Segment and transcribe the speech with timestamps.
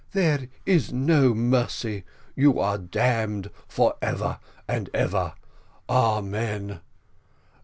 [0.13, 2.05] "There is no mercy,
[2.35, 5.33] you are damned for ever and ever.
[5.87, 6.79] Amen.